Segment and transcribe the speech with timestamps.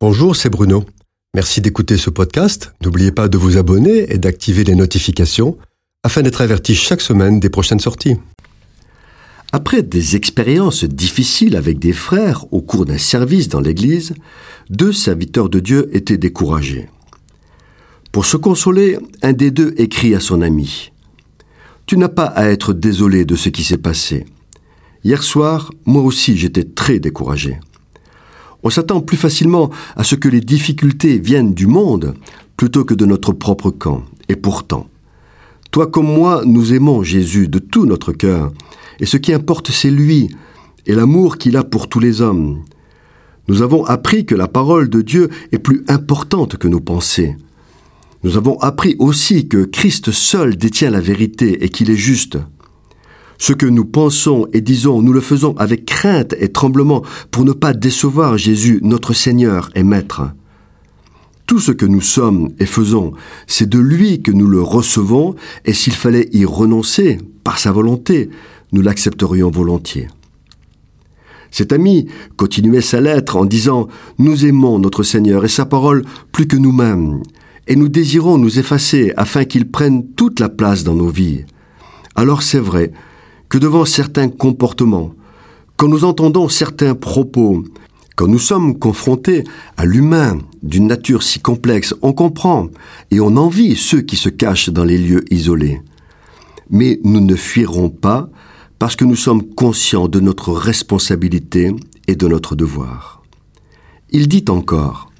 [0.00, 0.84] Bonjour, c'est Bruno.
[1.34, 2.72] Merci d'écouter ce podcast.
[2.84, 5.58] N'oubliez pas de vous abonner et d'activer les notifications
[6.04, 8.14] afin d'être averti chaque semaine des prochaines sorties.
[9.50, 14.14] Après des expériences difficiles avec des frères au cours d'un service dans l'Église,
[14.70, 16.88] deux serviteurs de Dieu étaient découragés.
[18.12, 20.92] Pour se consoler, un des deux écrit à son ami
[21.86, 24.26] Tu n'as pas à être désolé de ce qui s'est passé.
[25.02, 27.58] Hier soir, moi aussi j'étais très découragé.
[28.62, 32.14] On s'attend plus facilement à ce que les difficultés viennent du monde
[32.56, 34.02] plutôt que de notre propre camp.
[34.28, 34.88] Et pourtant,
[35.70, 38.52] toi comme moi, nous aimons Jésus de tout notre cœur,
[39.00, 40.28] et ce qui importe, c'est lui,
[40.86, 42.64] et l'amour qu'il a pour tous les hommes.
[43.46, 47.36] Nous avons appris que la parole de Dieu est plus importante que nos pensées.
[48.24, 52.38] Nous avons appris aussi que Christ seul détient la vérité et qu'il est juste.
[53.38, 57.52] Ce que nous pensons et disons, nous le faisons avec crainte et tremblement pour ne
[57.52, 60.22] pas décevoir Jésus, notre Seigneur et Maître.
[61.46, 63.14] Tout ce que nous sommes et faisons,
[63.46, 68.28] c'est de lui que nous le recevons, et s'il fallait y renoncer, par sa volonté,
[68.72, 70.08] nous l'accepterions volontiers.
[71.50, 76.46] Cet ami continuait sa lettre en disant Nous aimons notre Seigneur et sa parole plus
[76.46, 77.22] que nous-mêmes,
[77.66, 81.44] et nous désirons nous effacer afin qu'il prenne toute la place dans nos vies.
[82.14, 82.92] Alors c'est vrai,
[83.48, 85.12] que devant certains comportements,
[85.76, 87.64] quand nous entendons certains propos,
[88.16, 89.44] quand nous sommes confrontés
[89.76, 92.68] à l'humain d'une nature si complexe, on comprend
[93.10, 95.80] et on envie ceux qui se cachent dans les lieux isolés.
[96.68, 98.28] Mais nous ne fuirons pas
[98.78, 101.74] parce que nous sommes conscients de notre responsabilité
[102.06, 103.22] et de notre devoir.
[104.10, 105.10] Il dit encore,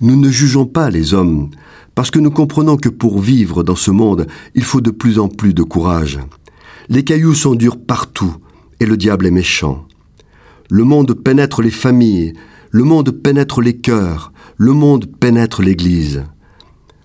[0.00, 1.50] Nous ne jugeons pas les hommes,
[1.94, 5.28] parce que nous comprenons que pour vivre dans ce monde, il faut de plus en
[5.28, 6.18] plus de courage.
[6.88, 8.36] Les cailloux sont durs partout,
[8.80, 9.86] et le diable est méchant.
[10.70, 12.34] Le monde pénètre les familles,
[12.70, 16.24] le monde pénètre les cœurs, le monde pénètre l'Église.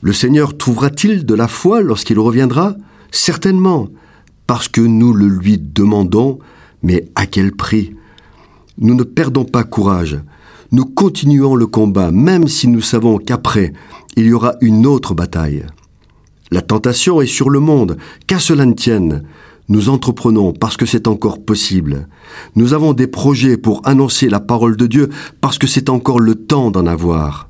[0.00, 2.74] Le Seigneur trouvera-t-il de la foi lorsqu'il reviendra?
[3.10, 3.88] Certainement,
[4.46, 6.38] parce que nous le lui demandons,
[6.82, 7.94] mais à quel prix?
[8.78, 10.18] Nous ne perdons pas courage,
[10.72, 13.72] nous continuons le combat, même si nous savons qu'après,
[14.16, 15.66] il y aura une autre bataille.
[16.52, 19.24] La tentation est sur le monde, qu'à cela ne tienne.
[19.70, 22.08] Nous entreprenons parce que c'est encore possible.
[22.56, 25.10] Nous avons des projets pour annoncer la parole de Dieu
[25.40, 27.48] parce que c'est encore le temps d'en avoir.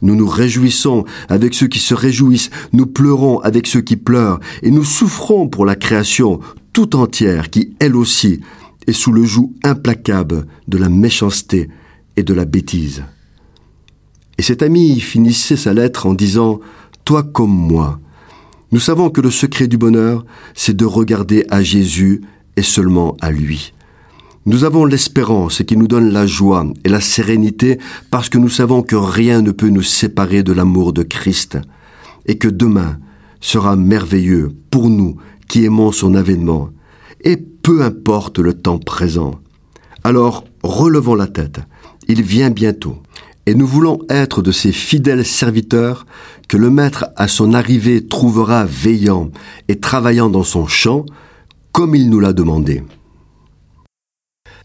[0.00, 4.70] Nous nous réjouissons avec ceux qui se réjouissent, nous pleurons avec ceux qui pleurent, et
[4.70, 6.40] nous souffrons pour la création
[6.72, 8.40] tout entière qui, elle aussi,
[8.86, 11.68] est sous le joug implacable de la méchanceté
[12.16, 13.04] et de la bêtise.
[14.38, 16.60] Et cet ami finissait sa lettre en disant
[17.04, 18.00] Toi comme moi,
[18.72, 20.24] nous savons que le secret du bonheur,
[20.54, 22.22] c'est de regarder à Jésus
[22.56, 23.74] et seulement à lui.
[24.46, 27.78] Nous avons l'espérance qui nous donne la joie et la sérénité
[28.10, 31.58] parce que nous savons que rien ne peut nous séparer de l'amour de Christ
[32.26, 32.98] et que demain
[33.40, 35.16] sera merveilleux pour nous
[35.48, 36.70] qui aimons son avènement
[37.20, 39.38] et peu importe le temps présent.
[40.02, 41.60] Alors relevons la tête,
[42.08, 42.96] il vient bientôt
[43.46, 46.06] et nous voulons être de ces fidèles serviteurs
[46.48, 49.30] que le Maître à son arrivée trouvera veillant
[49.68, 51.06] et travaillant dans son champ,
[51.72, 52.82] comme il nous l'a demandé.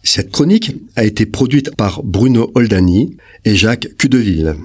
[0.04, 4.56] Cette chronique a été produite par Bruno Oldani et Jacques Cudeville.